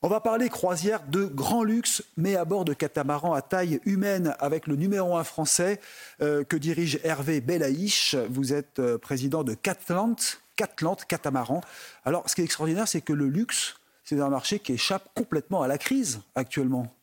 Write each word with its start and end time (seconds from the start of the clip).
On 0.00 0.08
va 0.08 0.20
parler 0.20 0.48
croisière 0.48 1.02
de 1.08 1.24
grand 1.24 1.64
luxe, 1.64 2.04
mais 2.16 2.36
à 2.36 2.44
bord 2.44 2.64
de 2.64 2.72
catamaran 2.72 3.34
à 3.34 3.42
taille 3.42 3.80
humaine, 3.84 4.36
avec 4.38 4.68
le 4.68 4.76
numéro 4.76 5.16
un 5.16 5.24
français 5.24 5.80
euh, 6.22 6.44
que 6.44 6.56
dirige 6.56 7.00
Hervé 7.02 7.40
Belaïch. 7.40 8.14
Vous 8.30 8.52
êtes 8.52 8.78
euh, 8.78 8.96
président 8.96 9.42
de 9.42 9.54
Catlant, 9.54 10.14
Catlant, 10.54 10.94
catamaran. 11.08 11.62
Alors, 12.04 12.30
ce 12.30 12.36
qui 12.36 12.42
est 12.42 12.44
extraordinaire, 12.44 12.86
c'est 12.86 13.00
que 13.00 13.12
le 13.12 13.26
luxe, 13.26 13.74
c'est 14.04 14.20
un 14.20 14.28
marché 14.28 14.60
qui 14.60 14.74
échappe 14.74 15.08
complètement 15.16 15.62
à 15.62 15.66
la 15.66 15.78
crise 15.78 16.20
actuellement. 16.36 16.94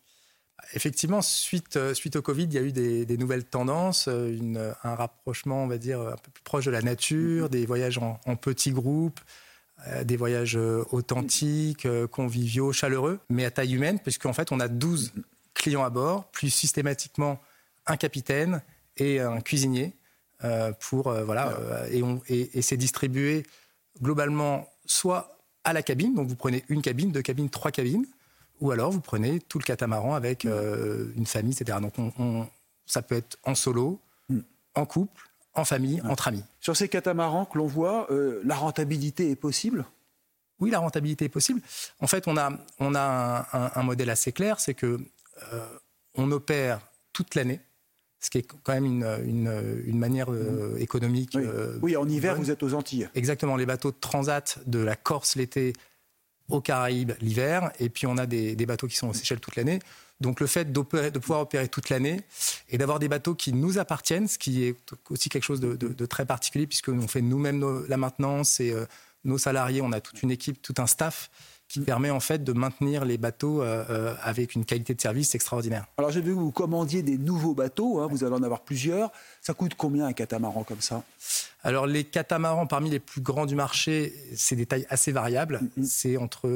Effectivement, 0.73 1.21
suite, 1.21 1.75
euh, 1.75 1.93
suite 1.93 2.15
au 2.15 2.21
Covid, 2.21 2.45
il 2.45 2.53
y 2.53 2.57
a 2.57 2.61
eu 2.61 2.71
des, 2.71 3.17
nouvelles 3.17 3.43
tendances, 3.43 4.07
une, 4.07 4.73
un 4.83 4.95
rapprochement, 4.95 5.65
on 5.65 5.67
va 5.67 5.77
dire, 5.77 5.99
un 5.99 6.15
peu 6.15 6.31
plus 6.33 6.43
proche 6.43 6.63
de 6.63 6.71
la 6.71 6.81
nature, 6.81 7.49
des 7.49 7.65
voyages 7.65 7.97
en, 7.97 8.21
en 8.25 8.37
petits 8.37 8.71
groupes, 8.71 9.19
des 10.03 10.17
voyages 10.17 10.57
euh, 10.57 10.83
authentiques, 10.91 11.85
euh, 11.85 12.07
conviviaux, 12.07 12.71
chaleureux, 12.71 13.19
mais 13.29 13.45
à 13.45 13.51
taille 13.51 13.75
humaine, 13.75 13.99
puisqu'en 13.99 14.33
fait, 14.33 14.51
on 14.51 14.59
a 14.59 14.67
12 14.67 15.13
clients 15.53 15.83
à 15.83 15.89
bord, 15.89 16.25
plus 16.31 16.49
systématiquement 16.49 17.39
un 17.85 17.97
capitaine 17.97 18.61
et 18.97 19.19
un 19.19 19.41
cuisinier. 19.41 19.93
pour, 20.79 21.11
voilà, 21.11 21.57
et, 21.91 22.57
et, 22.57 22.61
c'est 22.61 22.77
distribué 22.77 23.45
globalement 24.01 24.67
soit 24.85 25.39
à 25.63 25.71
la 25.73 25.81
cabine, 25.81 26.13
donc 26.13 26.27
vous 26.27 26.35
prenez 26.35 26.63
une 26.67 26.81
cabine, 26.81 27.11
deux 27.11 27.21
cabines, 27.21 27.49
trois 27.49 27.71
cabines, 27.71 28.05
ou 28.59 28.71
alors 28.71 28.91
vous 28.91 29.01
prenez 29.01 29.39
tout 29.39 29.59
le 29.59 29.63
catamaran 29.63 30.13
avec 30.13 30.43
une 30.43 31.25
famille, 31.25 31.53
etc. 31.53 31.79
Donc 31.81 31.93
ça 32.85 33.01
peut 33.01 33.15
être 33.15 33.37
en 33.43 33.55
solo, 33.55 33.99
mm. 34.29 34.39
en 34.75 34.85
couple, 34.85 35.29
en 35.55 35.65
famille, 35.65 36.01
entre 36.03 36.27
amis. 36.27 36.43
Sur 36.59 36.75
ces 36.75 36.89
catamarans 36.89 37.45
que 37.45 37.57
l'on 37.57 37.67
voit, 37.67 38.07
euh, 38.11 38.41
la 38.45 38.55
rentabilité 38.55 39.31
est 39.31 39.35
possible? 39.35 39.85
Oui, 40.59 40.69
la 40.69 40.79
rentabilité 40.79 41.25
est 41.25 41.29
possible. 41.29 41.61
En 41.99 42.07
fait, 42.07 42.27
on 42.27 42.37
a, 42.37 42.51
on 42.79 42.95
a 42.95 43.71
un, 43.75 43.83
modèle 43.83 44.09
assez 44.09 44.31
clair, 44.31 44.59
c'est 44.59 44.73
que 44.73 44.99
euh, 45.53 45.67
on 46.15 46.31
opère 46.31 46.79
toute 47.11 47.35
l'année, 47.35 47.59
ce 48.19 48.29
qui 48.29 48.37
est 48.37 48.47
quand 48.63 48.73
même 48.73 48.85
une, 48.85 49.83
une, 49.85 49.97
manière 49.97 50.31
euh, 50.31 50.77
économique. 50.77 51.37
Oui. 51.81 51.97
en 51.97 52.07
hiver, 52.07 52.35
vous 52.35 52.51
êtes 52.51 52.63
aux 52.63 52.73
Antilles. 52.73 53.09
Exactement, 53.15 53.57
les 53.57 53.65
bateaux 53.65 53.91
de 53.91 53.97
transat 53.99 54.59
de 54.65 54.79
la 54.79 54.95
Corse 54.95 55.35
l'été, 55.35 55.73
aux 56.49 56.61
Caraïbes 56.61 57.13
l'hiver, 57.21 57.71
et 57.79 57.89
puis 57.89 58.07
on 58.07 58.17
a 58.17 58.25
des, 58.25 58.55
bateaux 58.65 58.87
qui 58.87 58.95
sont 58.95 59.09
aux 59.09 59.13
Seychelles 59.13 59.39
toute 59.39 59.55
l'année. 59.55 59.79
Donc 60.21 60.39
le 60.39 60.47
fait 60.47 60.71
de 60.71 60.81
pouvoir 60.81 61.41
opérer 61.41 61.67
toute 61.67 61.89
l'année 61.89 62.21
et 62.69 62.77
d'avoir 62.77 62.99
des 62.99 63.09
bateaux 63.09 63.35
qui 63.35 63.51
nous 63.51 63.79
appartiennent, 63.79 64.27
ce 64.27 64.37
qui 64.37 64.63
est 64.63 64.77
aussi 65.09 65.29
quelque 65.29 65.43
chose 65.43 65.59
de, 65.59 66.05
très 66.05 66.25
particulier 66.25 66.67
puisque 66.67 66.89
nous 66.89 67.03
on 67.03 67.07
fait 67.07 67.21
nous-mêmes 67.21 67.85
la 67.89 67.97
maintenance 67.97 68.59
et 68.59 68.71
euh, 68.71 68.85
nos 69.25 69.37
salariés, 69.37 69.81
on 69.81 69.91
a 69.91 69.99
toute 69.99 70.21
une 70.23 70.31
équipe, 70.31 70.61
tout 70.61 70.75
un 70.77 70.87
staff 70.87 71.29
qui 71.67 71.79
mm. 71.79 71.85
permet 71.85 72.09
en 72.09 72.19
fait 72.19 72.43
de 72.43 72.53
maintenir 72.53 73.05
les 73.05 73.17
bateaux 73.17 73.61
euh, 73.61 73.83
euh, 73.89 74.15
avec 74.21 74.55
une 74.55 74.65
qualité 74.65 74.93
de 74.93 75.01
service 75.01 75.35
extraordinaire. 75.35 75.85
Alors 75.97 76.11
j'ai 76.11 76.21
vu 76.21 76.33
que 76.33 76.39
vous 76.39 76.51
commandiez 76.51 77.03
des 77.03 77.17
nouveaux 77.17 77.53
bateaux, 77.53 77.99
hein, 77.99 78.07
vous 78.09 78.23
allez 78.23 78.35
en 78.35 78.43
avoir 78.43 78.61
plusieurs. 78.61 79.11
Ça 79.41 79.53
coûte 79.53 79.75
combien 79.75 80.05
un 80.05 80.13
catamaran 80.13 80.63
comme 80.63 80.81
ça? 80.81 81.03
Alors 81.63 81.87
les 81.87 82.03
catamarans 82.03 82.67
parmi 82.67 82.89
les 82.89 82.99
plus 82.99 83.21
grands 83.21 83.45
du 83.45 83.55
marché, 83.55 84.13
c'est 84.35 84.55
des 84.55 84.65
tailles 84.65 84.85
assez 84.89 85.11
variables. 85.11 85.61
Mm, 85.61 85.81
mm. 85.81 85.85
C'est 85.85 86.17
entre 86.17 86.49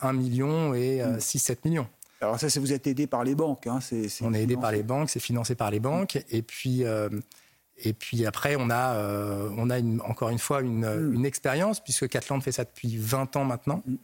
1 0.00 0.12
million 0.12 0.74
et 0.74 1.02
6-7 1.18 1.58
millions. 1.64 1.86
Alors 2.20 2.38
ça, 2.40 2.48
vous 2.58 2.72
êtes 2.72 2.86
aidé 2.86 3.06
par 3.06 3.24
les 3.24 3.34
banques. 3.34 3.66
Hein, 3.66 3.78
on 4.22 4.34
est 4.34 4.42
aidé 4.42 4.56
par 4.56 4.72
les 4.72 4.82
banques, 4.82 5.10
c'est 5.10 5.20
financé 5.20 5.54
par 5.54 5.70
les 5.70 5.80
banques. 5.80 6.22
Et 6.30 6.42
puis, 6.42 6.84
euh, 6.84 7.08
et 7.82 7.92
puis 7.92 8.26
après, 8.26 8.56
on 8.58 8.70
a, 8.70 8.94
euh, 8.94 9.50
on 9.56 9.70
a 9.70 9.80
encore 10.04 10.30
une 10.30 10.38
fois 10.38 10.60
une, 10.60 10.84
une 11.12 11.24
expérience, 11.24 11.80
puisque 11.80 12.08
Catland 12.08 12.40
fait 12.40 12.52
ça 12.52 12.64
depuis 12.64 12.96
20 12.96 13.36
ans 13.36 13.44
maintenant. 13.44 13.82
Hmm. 13.86 13.96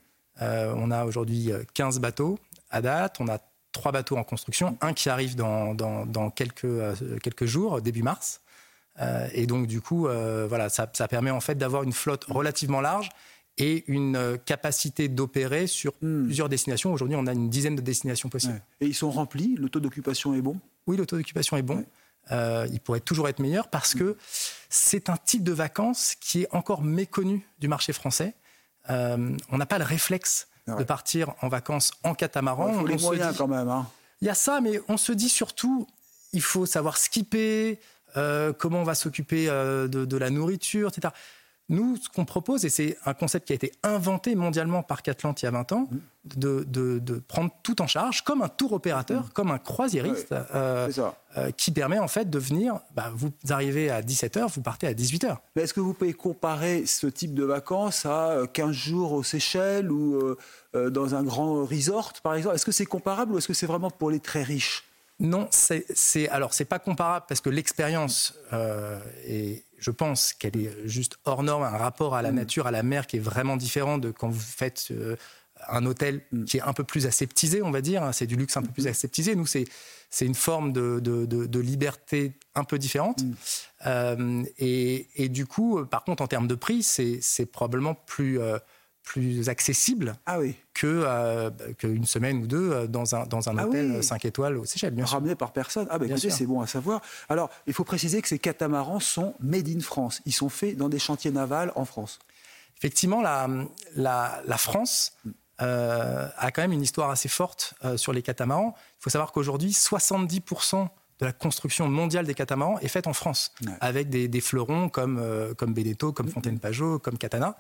Euh, 0.43 0.75
on 0.77 0.91
a 0.91 1.05
aujourd'hui 1.05 1.51
15 1.75 2.01
bateaux 2.01 2.39
à 2.71 2.83
date. 2.83 3.17
On 3.21 3.29
a 3.29 3.39
trois 3.73 3.93
bateaux 3.93 4.17
en 4.17 4.25
construction, 4.25 4.79
un 4.81 4.93
qui 4.93 5.09
arrive 5.09 5.35
dans, 5.35 5.75
dans, 5.75 6.07
dans 6.07 6.31
quelques, 6.31 6.67
quelques 7.23 7.47
jours, 7.47 7.83
début 7.83 8.05
mars. 8.05 8.41
et 9.33 9.47
donc, 9.47 9.67
du 9.67 9.81
coup, 9.81 10.07
voilà, 10.49 10.69
ça, 10.69 10.89
ça, 10.93 11.09
permet 11.09 11.33
en 11.33 11.41
fait 11.41 11.57
d'avoir 11.57 11.83
une 11.83 11.93
flotte 11.93 12.25
relativement 12.29 12.81
large 12.81 13.11
et 13.59 13.85
une 13.87 14.17
euh, 14.17 14.37
capacité 14.37 15.09
d'opérer 15.09 15.67
sur 15.67 15.93
hmm. 16.01 16.25
plusieurs 16.25 16.49
destinations. 16.49 16.93
Aujourd'hui, 16.93 17.17
on 17.17 17.27
a 17.27 17.33
une 17.33 17.51
dizaine 17.51 17.77
de 17.77 17.81
destinations 17.81 18.29
possibles. 18.29 18.61
Et 18.81 18.87
ils 18.87 18.95
sont 18.95 19.11
remplis? 19.11 19.55
Le 19.57 19.69
taux 19.69 19.81
d'occupation 19.81 20.35
est 20.35 20.41
bon? 20.41 20.59
Oui, 20.87 20.97
le 20.97 21.07
taux 21.07 21.17
d'occupation 21.17 21.57
est 21.57 21.63
bon. 21.63 21.85
Euh, 22.33 22.67
il 22.73 22.81
pourrait 22.81 23.01
toujours 23.01 23.29
être 23.29 23.39
meilleur 23.39 23.69
parce 23.69 23.95
que 23.95 24.17
c'est 24.69 25.11
un 25.11 25.17
type 25.17 25.43
de 25.43 25.53
vacances 25.53 26.15
qui 26.21 26.43
est 26.43 26.49
encore 26.53 26.83
méconnu 26.83 27.47
du 27.59 27.69
marché 27.69 27.93
français. 27.93 28.35
Euh, 28.91 29.37
on 29.51 29.59
n'a 29.59 29.67
pas 29.67 29.79
le 29.79 29.85
réflexe 29.85 30.49
de 30.67 30.85
partir 30.85 31.35
en 31.43 31.49
vacances 31.49 31.93
en 32.03 32.15
catamaran. 32.15 32.71
Il 32.71 32.81
faut 32.81 32.87
les 32.87 32.97
moyens 32.97 33.37
quand 33.37 33.49
même. 33.49 33.69
Hein. 33.69 33.87
Il 34.23 34.27
y 34.27 34.31
a 34.31 34.35
ça, 34.35 34.61
mais 34.63 34.81
on 34.89 34.97
se 34.97 35.13
dit 35.13 35.29
surtout, 35.29 35.87
il 36.33 36.41
faut 36.41 36.65
savoir 36.65 36.97
skipper, 36.97 37.79
comment 38.59 38.81
on 38.81 38.85
va 38.85 38.95
s'occuper 38.95 39.47
de, 39.47 39.87
de, 39.87 40.17
la 40.17 40.31
nourriture, 40.31 40.89
etc. 40.89 41.13
Nous, 41.71 41.97
ce 41.97 42.11
qu'on 42.11 42.27
propose, 42.27 42.67
et 42.67 42.69
c'est 42.69 42.99
un 43.07 43.15
concept 43.15 43.47
qui 43.47 43.55
a 43.55 43.57
été 43.57 43.73
inventé 43.83 44.35
mondialement 44.35 44.83
par 44.83 45.03
Catlant 45.03 45.35
il 45.41 45.45
y 45.45 45.49
a 45.49 45.51
20 45.51 45.73
ans, 45.73 45.89
de, 46.37 47.23
prendre 47.27 47.51
tout 47.63 47.81
en 47.81 47.87
charge, 47.87 48.23
comme 48.23 48.43
un 48.43 48.49
tour 48.49 48.75
opérateur, 48.75 49.33
comme 49.33 49.51
un 49.51 49.59
croisiériste, 49.59 50.33
euh, 50.33 50.91
euh, 51.39 51.51
qui 51.53 51.71
permet 51.71 51.99
en 51.99 52.09
fait 52.09 52.29
de 52.29 52.39
venir, 52.39 52.81
bah, 52.95 53.11
vous 53.15 53.33
arrivez 53.49 53.91
à 53.91 54.03
17h, 54.03 54.53
vous 54.53 54.61
partez 54.61 54.87
à 54.87 54.93
18h. 54.93 55.39
Mais 55.57 55.63
est-ce 55.63 55.73
que 55.73 55.81
vous 55.81 55.95
pouvez 55.95 56.13
comparer 56.13 56.85
ce 56.85 57.07
type 57.07 57.33
de 57.33 57.45
vacances 57.45 58.05
à 58.05 58.43
15 58.53 58.69
euh, 58.69 58.73
jours 58.73 59.13
aux 59.13 59.23
Seychelles 59.23 59.91
ou 59.91 60.37
dans 60.75 61.15
un 61.15 61.23
grand 61.23 61.65
resort, 61.65 62.13
par 62.23 62.35
exemple? 62.35 62.57
Est-ce 62.57 62.67
que 62.67 62.73
c'est 62.73 62.87
comparable 62.87 63.33
ou 63.33 63.39
est-ce 63.39 63.49
que 63.49 63.55
c'est 63.55 63.67
vraiment 63.67 63.91
pour 63.91 64.11
les 64.11 64.21
très 64.21 64.43
riches? 64.43 64.85
Non, 65.21 65.49
c'est 65.51 66.29
alors 66.29 66.53
c'est 66.53 66.65
pas 66.65 66.81
comparable 66.81 67.25
parce 67.29 67.41
que 67.41 67.49
l'expérience 67.49 68.35
est 69.27 69.64
je 69.79 69.91
pense 69.91 70.33
qu'elle 70.33 70.57
est 70.57 70.73
juste 70.87 71.19
hors 71.25 71.43
norme, 71.43 71.63
un 71.63 71.77
rapport 71.77 72.15
à 72.15 72.23
la 72.23 72.33
mm. 72.33 72.37
nature, 72.37 72.67
à 72.67 72.71
la 72.71 72.83
mer 72.83 73.07
qui 73.07 73.17
est 73.17 73.21
vraiment 73.21 73.57
différent 73.57 73.99
de 73.99 74.11
quand 74.11 74.29
vous 74.29 74.41
faites 74.41 74.89
euh, 74.91 75.17
un 75.69 75.85
hôtel 75.87 76.23
mm. 76.33 76.45
qui 76.45 76.57
est 76.59 76.63
un 76.63 76.73
peu 76.73 76.85
plus 76.85 77.07
aseptisé, 77.07 77.63
on 77.63 77.71
va 77.71 77.81
dire. 77.81 78.03
Hein. 78.03 78.13
c'est 78.13 78.27
du 78.27 78.37
luxe 78.37 78.57
un 78.57 78.63
peu 78.63 78.73
plus 78.73 78.85
mm. 78.85 78.89
aseptisé. 78.89 79.35
Nous, 79.37 79.47
c'est 79.47 79.67
c'est 80.15 80.27
une 80.27 80.37
forme 80.37 80.73
de, 80.73 81.01
de, 81.01 81.59
liberté 81.59 82.35
un 82.55 82.63
peu 82.63 82.79
différente. 82.79 83.25
Euh, 83.85 84.45
et, 84.59 85.09
et, 85.17 85.29
du 85.29 85.45
coup, 85.45 85.85
par 85.87 86.05
contre, 86.05 86.23
en 86.23 86.29
termes 86.29 86.47
de 86.47 86.55
prix, 86.55 86.85
c'est 86.85 87.47
probablement 87.47 87.97
plus, 87.97 88.39
euh, 88.39 88.59
plus 89.05 89.49
accessible 89.51 90.17
ah 90.27 90.41
oui. 90.41 90.57
que 90.73 91.05
euh, 91.07 91.51
qu'une 91.79 92.07
semaine 92.07 92.39
ou 92.39 92.47
deux 92.47 92.73
euh, 92.73 92.87
dans 92.87 93.15
un, 93.15 93.27
dans 93.27 93.49
un 93.49 93.59
ah 93.59 93.67
hôtel 93.67 94.03
5 94.03 94.25
étoiles 94.25 94.57
aux 94.57 94.65
Seychelles. 94.65 94.95
Bien 94.95 95.05
Ramené 95.05 95.35
par 95.35 95.53
personne. 95.53 95.87
Ah 95.91 95.99
ben 95.99 96.11
écoutez, 96.11 96.31
c'est 96.31 96.47
bon 96.47 96.63
à 96.63 96.67
savoir. 96.67 97.01
Alors, 97.29 97.51
il 97.67 97.75
faut 97.75 97.85
préciser 97.85 98.23
que 98.23 98.29
ces 98.29 98.39
catamarans 98.39 99.01
sont 99.01 99.35
made 99.41 99.69
in 99.69 99.81
France. 99.81 100.23
Ils 100.25 100.33
sont 100.33 100.49
faits 100.49 100.77
dans 100.77 100.89
des 100.89 100.99
chantiers 100.99 101.31
navals 101.31 101.71
en 101.77 101.85
France. 101.85 102.19
Effectivement, 102.79 103.21
la, 103.21 103.49
la, 103.95 104.43
la 104.47 104.59
France 104.59 105.13
euh, 105.61 106.27
a 106.37 106.51
quand 106.51 106.63
même 106.63 106.73
une 106.73 106.83
histoire 106.83 107.11
assez 107.11 107.29
forte 107.29 107.75
sur 107.97 108.13
les 108.13 108.23
catamarans. 108.23 108.75
Il 109.01 109.03
faut 109.03 109.11
savoir 109.11 109.33
qu'aujourd'hui, 109.33 109.71
70% 109.71 110.89
de 111.21 111.27
la 111.27 111.33
construction 111.33 111.89
mondiale 111.89 112.27
des 112.27 112.35
catamarans 112.35 112.79
est 112.81 112.89
faite 112.89 113.07
en 113.07 113.13
France, 113.13 113.53
avec 113.81 114.09
des, 114.09 114.27
des, 114.27 114.41
fleurons 114.41 114.89
comme, 114.89 115.23
comme 115.57 115.73
Beneteau, 115.73 116.13
comme 116.13 116.29
Fontaine-Pajot, 116.29 116.99
comme 116.99 117.19
Catana. 117.19 117.57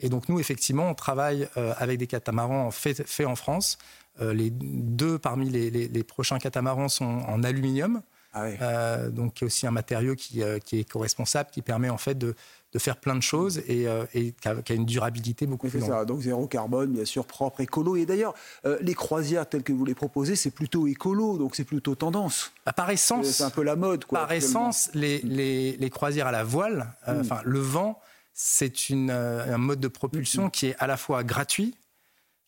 Et 0.00 0.08
donc 0.08 0.28
nous, 0.28 0.40
effectivement, 0.40 0.88
on 0.88 0.94
travaille 0.94 1.48
euh, 1.56 1.72
avec 1.78 1.98
des 1.98 2.06
catamarans 2.06 2.70
faits 2.70 3.06
fait 3.06 3.26
en 3.26 3.36
France. 3.36 3.78
Euh, 4.20 4.32
les 4.32 4.50
deux 4.50 5.18
parmi 5.18 5.48
les, 5.48 6.04
prochains 6.04 6.38
catamarans 6.38 6.88
sont 6.88 7.04
en 7.04 7.42
aluminium. 7.42 8.02
Ah 8.32 8.44
euh, 8.44 9.10
donc 9.10 9.40
aussi 9.42 9.66
un 9.66 9.72
matériau 9.72 10.14
qui, 10.14 10.42
qui 10.64 10.78
est 10.78 10.84
co-responsable, 10.88 11.50
qui 11.50 11.62
permet 11.62 11.90
en 11.90 11.98
fait 11.98 12.14
de, 12.14 12.36
de 12.72 12.78
faire 12.78 12.96
plein 12.96 13.16
de 13.16 13.22
choses 13.22 13.58
et, 13.66 13.86
et 14.14 14.32
qui, 14.32 14.48
a, 14.48 14.74
une 14.74 14.84
durabilité 14.84 15.46
beaucoup 15.46 15.68
plus 15.68 15.80
longue. 15.80 16.06
donc 16.06 16.20
zéro 16.20 16.46
carbone, 16.46 16.92
bien 16.92 17.04
sûr, 17.04 17.24
propre, 17.24 17.60
écolo. 17.60 17.96
Et 17.96 18.06
d'ailleurs, 18.06 18.34
les 18.80 18.94
croisières 18.94 19.48
telles 19.48 19.64
que 19.64 19.72
vous 19.72 19.84
les 19.84 19.96
proposez, 19.96 20.36
c'est 20.36 20.52
plutôt 20.52 20.86
écolo, 20.86 21.38
donc 21.38 21.56
c'est 21.56 21.64
plutôt 21.64 21.96
tendance. 21.96 22.52
Bah, 22.64 22.72
par 22.72 22.90
essence, 22.90 23.26
c'est 23.26 23.42
un 23.42 23.50
peu 23.50 23.64
la 23.64 23.74
mode. 23.74 24.04
Quoi, 24.04 24.20
par 24.20 24.30
essence, 24.30 24.90
les, 24.94 25.18
les, 25.22 25.76
les, 25.76 25.90
croisières 25.90 26.28
à 26.28 26.32
la 26.32 26.44
voile, 26.44 26.86
mm. 27.08 27.20
enfin 27.20 27.40
le 27.44 27.58
vent, 27.58 28.00
c'est 28.42 28.72
euh, 28.90 29.54
un 29.54 29.58
mode 29.58 29.80
de 29.80 29.88
propulsion 29.88 30.46
mm-hmm. 30.46 30.50
qui 30.50 30.66
est 30.68 30.76
à 30.78 30.86
la 30.86 30.96
fois 30.96 31.22
gratuit, 31.24 31.74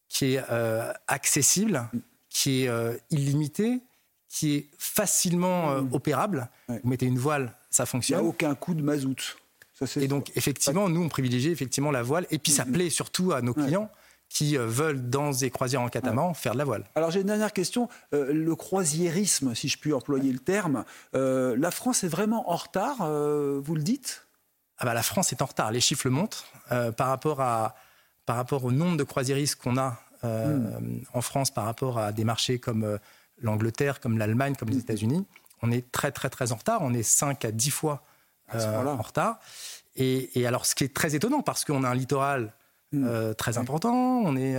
qui 0.09 0.35
est 0.35 0.43
euh, 0.51 0.91
accessible, 1.07 1.87
qui 2.31 2.63
est 2.63 2.69
euh, 2.69 2.97
illimité, 3.11 3.81
qui 4.31 4.55
est 4.55 4.71
facilement 4.79 5.77
mm-hmm. 5.77 5.93
opérable. 5.93 6.49
Vous 6.69 6.81
mettez 6.85 7.05
une 7.05 7.19
voile, 7.19 7.55
ça 7.69 7.85
fonctionne. 7.85 8.21
Il 8.21 8.23
n'y 8.23 8.27
a 8.27 8.31
aucun 8.31 8.55
coût 8.55 8.73
de 8.73 8.81
mazout. 8.81 9.37
et 9.97 10.09
donc, 10.09 10.33
effectivement, 10.35 10.89
nous, 10.89 11.03
on 11.03 11.11
privilégie 11.11 11.51
effectivement 11.51 11.91
la 11.91 12.03
voile. 12.03 12.27
Et 12.31 12.39
puis, 12.39 12.53
ça 12.53 12.65
mm-hmm. 12.65 12.73
plaît 12.73 12.91
surtout 12.91 13.33
à 13.33 13.43
nos 13.43 13.53
clients 13.53 13.91
qui 14.31 14.57
veulent, 14.57 15.11
dans 15.11 15.31
des 15.31 15.51
croisières 15.51 15.83
en 15.83 15.91
catamaran, 15.91 16.33
faire 16.33 16.55
de 16.55 16.59
la 16.59 16.65
voile. 16.65 16.85
Alors 16.95 17.11
j'ai 17.11 17.21
une 17.21 17.27
dernière 17.27 17.53
question. 17.53 17.91
le 18.13 18.55
croisiérisme, 18.55 19.55
si 19.55 19.69
je 19.69 19.77
puis 19.77 19.93
employer 19.93 20.33
le 20.33 20.39
terme, 20.39 20.87
la 21.13 21.71
France 21.71 22.03
est 22.03 22.09
vraiment 22.09 22.51
en 22.51 22.57
retard, 22.57 22.97
vous 23.01 23.75
le 23.75 23.83
dites? 23.83 24.27
Ah 24.83 24.85
bah, 24.85 24.95
la 24.95 25.05
France 25.05 25.33
est 25.33 25.41
en 25.41 25.47
retard. 25.47 25.71
Les 25.71 25.81
chiffres 25.81 26.09
le 26.09 26.11
montrent. 26.11 26.45
Euh, 26.73 26.91
par, 26.91 27.07
rapport 27.07 27.41
à, 27.41 27.77
par 28.27 28.35
rapport 28.35 28.65
au 28.65 28.73
nombre 28.73 28.97
de 28.97 29.05
croisiéristes 29.05 29.55
qu'on 29.55 29.77
a 29.77 30.01
mm. 30.25 31.03
en 31.15 31.21
France 31.21 31.53
par 31.53 31.65
rapport 31.65 31.99
à 31.99 32.11
des 32.11 32.25
marchés 32.25 32.59
comme 32.59 32.99
l'Angleterre, 33.41 34.01
comme 34.01 34.19
l'Allemagne, 34.19 34.57
comme 34.59 34.71
les 34.71 34.77
mm. 34.77 34.81
États-Unis. 34.81 35.27
On 35.63 35.71
est 35.71 35.93
très, 35.93 36.11
très, 36.11 36.31
très 36.31 36.51
en 36.51 36.57
retard. 36.57 36.81
On 36.83 36.93
est 36.95 37.05
5 37.05 37.45
à 37.45 37.53
10 37.53 37.71
fois 37.71 38.03
en 38.53 39.03
retard. 39.03 39.39
Et, 39.95 40.47
alors, 40.47 40.67
ce 40.67 40.75
qui 40.75 40.83
est 40.83 40.93
très 40.93 41.15
étonnant, 41.15 41.43
parce 41.43 41.65
qu'on 41.65 41.85
a 41.85 41.89
un 41.89 41.95
littoral 41.95 42.53
mm. 42.91 43.35
très 43.35 43.59
important, 43.59 43.95
on 43.95 44.37
est, 44.37 44.57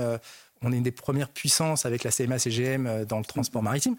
on 0.62 0.72
est 0.72 0.78
une 0.78 0.84
des 0.84 0.92
premières 0.92 1.30
puissances 1.30 1.86
avec 1.86 2.06
la 2.06 2.12
CMA-CGM 2.12 3.04
dans 3.04 3.18
le 3.18 3.26
transport 3.26 3.62
maritime. 3.62 3.98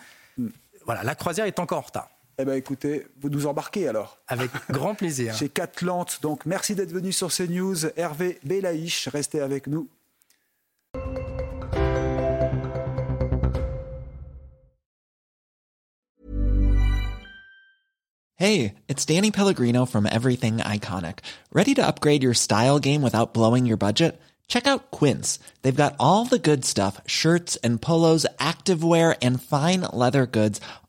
Voilà, 0.87 1.03
la 1.03 1.15
croisière 1.15 1.45
est 1.45 1.59
encore 1.59 1.79
en 1.79 1.83
retard. 1.83 2.09
Eh 2.37 2.45
bien, 2.45 2.55
écoutez, 2.55 3.07
vous 3.21 3.29
nous 3.29 3.47
embarquez 3.47 3.87
alors. 3.87 4.19
Avec 4.27 4.51
grand 4.69 4.95
plaisir. 4.95 5.35
Chez 5.39 5.49
Catlante. 5.49 6.19
Donc, 6.23 6.47
merci 6.47 6.75
d'être 6.75 6.93
venu 6.93 7.13
sur 7.13 7.33
CNews. 7.33 7.87
Hervé 7.97 8.39
Belaïch, 8.45 9.09
restez 9.09 9.41
avec 9.41 9.67
nous. 9.69 9.89
Hey, 18.37 18.75
it's 18.89 19.05
Danny 19.07 19.31
Pellegrino 19.31 19.87
from 19.87 20.07
Everything 20.07 20.59
Iconic. 20.59 21.21
Ready 21.53 21.73
to 21.75 21.87
upgrade 21.87 22.23
your 22.23 22.35
style 22.35 22.81
game 22.81 23.01
without 23.01 23.33
blowing 23.33 23.65
your 23.65 23.77
budget? 23.77 24.21
Check 24.49 24.67
out 24.67 24.91
Quince. 24.91 25.39
They've 25.63 25.75
got 25.75 25.95
all 25.99 26.25
the 26.25 26.39
good 26.39 26.65
stuff 26.65 27.01
shirts 27.07 27.57
and 27.63 27.81
polos, 27.81 28.27
activewear, 28.39 29.17
and 29.23 29.41
fine 29.41 29.83
leather 29.93 30.27
goods 30.27 30.61